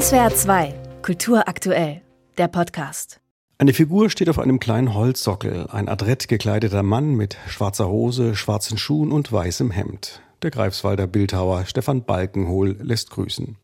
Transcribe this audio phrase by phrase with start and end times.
[0.00, 2.02] SWR 2, Kultur aktuell,
[2.36, 3.20] der Podcast.
[3.58, 8.76] Eine Figur steht auf einem kleinen Holzsockel, ein adrett gekleideter Mann mit schwarzer Hose, schwarzen
[8.76, 10.20] Schuhen und weißem Hemd.
[10.42, 13.56] Der Greifswalder Bildhauer Stefan Balkenhol lässt grüßen.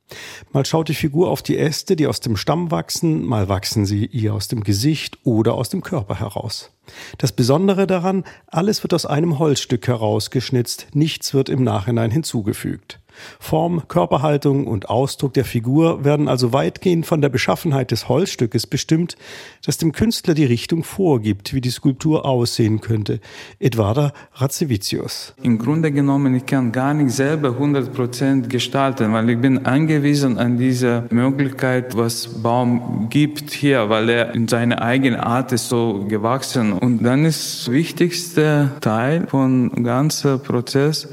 [0.52, 4.06] Mal schaut die Figur auf die Äste, die aus dem Stamm wachsen, mal wachsen sie
[4.06, 6.70] ihr aus dem Gesicht oder aus dem Körper heraus.
[7.18, 13.00] Das Besondere daran, alles wird aus einem Holzstück herausgeschnitzt, nichts wird im Nachhinein hinzugefügt.
[13.38, 19.16] Form, Körperhaltung und Ausdruck der Figur werden also weitgehend von der Beschaffenheit des Holzstückes bestimmt,
[19.64, 23.20] das dem Künstler die Richtung vorgibt, wie die Skulptur aussehen könnte.
[23.58, 25.34] Edvarda Ratzevicius.
[25.42, 30.58] Im Grunde genommen, ich kann gar nicht selber 100% gestalten, weil ich bin angewiesen an
[30.58, 36.72] diese Möglichkeit, was Baum gibt hier, weil er in seiner eigenen Art ist so gewachsen.
[36.72, 41.08] Und dann ist wichtigste Teil von ganzen Prozess,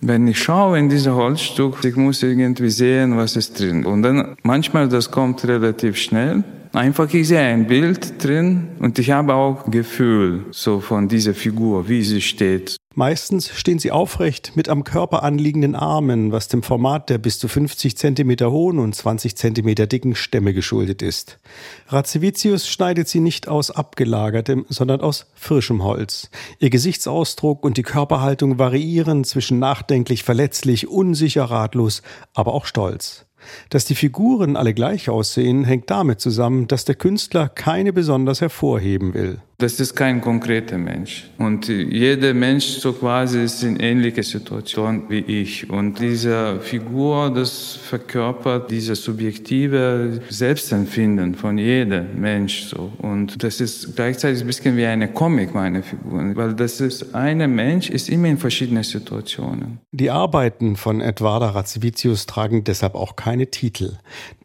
[0.00, 3.84] wenn ich schaue in dieses Holzstück, ich muss irgendwie sehen, was ist drin.
[3.84, 6.44] Und dann manchmal das kommt relativ schnell.
[6.72, 11.88] Einfach, ich sehe ein Bild drin und ich habe auch Gefühl so von dieser Figur,
[11.88, 12.76] wie sie steht.
[12.98, 17.46] Meistens stehen sie aufrecht mit am Körper anliegenden Armen, was dem Format der bis zu
[17.46, 21.38] 50 Zentimeter hohen und 20 Zentimeter dicken Stämme geschuldet ist.
[21.86, 26.28] Ratzevicius schneidet sie nicht aus abgelagertem, sondern aus frischem Holz.
[26.58, 32.02] Ihr Gesichtsausdruck und die Körperhaltung variieren zwischen nachdenklich, verletzlich, unsicher, ratlos,
[32.34, 33.27] aber auch stolz.
[33.70, 39.14] Dass die Figuren alle gleich aussehen, hängt damit zusammen, dass der Künstler keine besonders hervorheben
[39.14, 39.40] will.
[39.60, 41.28] Das ist kein konkreter Mensch.
[41.36, 45.68] Und jeder Mensch so quasi ist in ähnlicher Situation wie ich.
[45.68, 52.92] Und diese Figur, das verkörpert dieses subjektive Selbstempfinden von jedem Mensch so.
[52.98, 56.36] Und das ist gleichzeitig ein bisschen wie eine Comic, meine Figur.
[56.36, 59.80] Weil das ist, eine Mensch ist immer in verschiedenen Situationen.
[59.90, 63.98] Die Arbeiten von Edvarda Ratzvicius tragen deshalb auch keine Titel.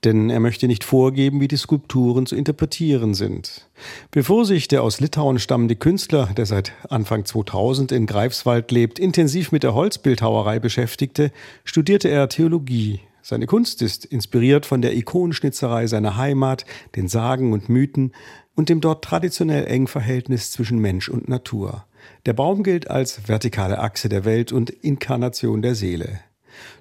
[0.04, 3.70] Denn er möchte nicht vorgeben, wie die Skulpturen zu interpretieren sind.
[4.12, 9.52] Bevor sich der aus Litauen stammende Künstler, der seit Anfang 2000 in Greifswald lebt, intensiv
[9.52, 11.32] mit der Holzbildhauerei beschäftigte,
[11.64, 13.02] studierte er Theologie.
[13.22, 16.66] Seine Kunst ist inspiriert von der Ikonenschnitzerei seiner Heimat,
[16.96, 18.12] den Sagen und Mythen
[18.56, 21.86] und dem dort traditionell engen Verhältnis zwischen Mensch und Natur.
[22.26, 26.20] Der Baum gilt als vertikale Achse der Welt und Inkarnation der Seele.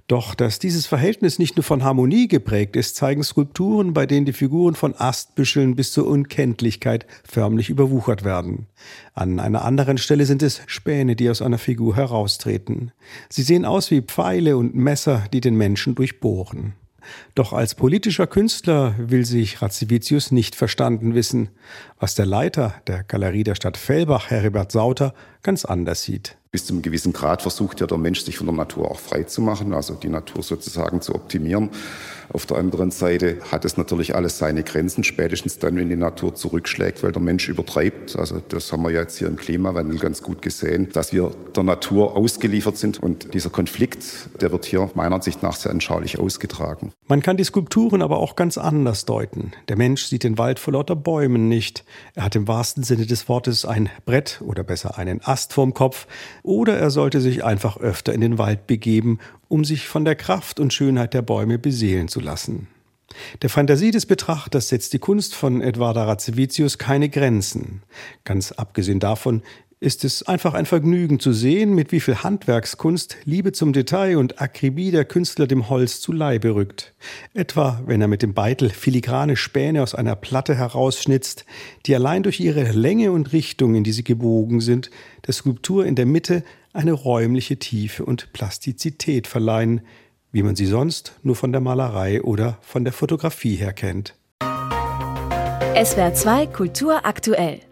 [0.09, 4.33] Doch dass dieses Verhältnis nicht nur von Harmonie geprägt ist, zeigen Skulpturen, bei denen die
[4.33, 8.67] Figuren von Astbüscheln bis zur Unkenntlichkeit förmlich überwuchert werden.
[9.15, 12.93] An einer anderen Stelle sind es Späne, die aus einer Figur heraustreten.
[13.29, 16.75] Sie sehen aus wie Pfeile und Messer, die den Menschen durchbohren.
[17.35, 21.49] Doch als politischer Künstler will sich Ratzivicius nicht verstanden wissen,
[21.99, 26.37] was der Leiter der Galerie der Stadt Fellbach, Heribert Sauter, ganz anders sieht.
[26.55, 29.23] Bis zu einem gewissen Grad versucht ja der Mensch, sich von der Natur auch frei
[29.23, 31.71] zu machen, also die Natur sozusagen zu optimieren.
[32.31, 36.35] Auf der anderen Seite hat es natürlich alles seine Grenzen, spätestens dann, wenn die Natur
[36.35, 38.17] zurückschlägt, weil der Mensch übertreibt.
[38.17, 42.17] Also das haben wir jetzt hier im Klimawandel ganz gut gesehen, dass wir der Natur
[42.17, 43.03] ausgeliefert sind.
[43.03, 44.05] Und dieser Konflikt,
[44.43, 46.93] der wird hier meiner Ansicht nach sehr anschaulich ausgetragen.
[47.07, 49.53] Man kann die Skulpturen aber auch ganz anders deuten.
[49.69, 51.85] Der Mensch sieht den Wald vor lauter Bäumen nicht.
[52.15, 56.07] Er hat im wahrsten Sinne des Wortes ein Brett oder besser einen Ast vorm Kopf,
[56.43, 60.61] oder er sollte sich einfach öfter in den Wald begeben, um sich von der Kraft
[60.61, 62.69] und Schönheit der Bäume beseelen zu lassen.
[63.43, 67.83] Der Fantasie des Betrachters setzt die Kunst von Edvarda Ratzevicius keine Grenzen.
[68.25, 69.43] Ganz abgesehen davon
[69.83, 74.41] ist es einfach ein Vergnügen zu sehen, mit wie viel Handwerkskunst, Liebe zum Detail und
[74.41, 76.95] Akribie der Künstler dem Holz zu Leibe rückt.
[77.35, 81.45] Etwa, wenn er mit dem Beitel filigrane Späne aus einer Platte herausschnitzt,
[81.85, 84.89] die allein durch ihre Länge und Richtung, in die sie gebogen sind,
[85.27, 89.81] der Skulptur in der Mitte eine räumliche Tiefe und Plastizität verleihen,
[90.31, 94.15] wie man sie sonst nur von der Malerei oder von der Fotografie her kennt.
[95.75, 97.72] SWR 2 Kultur aktuell.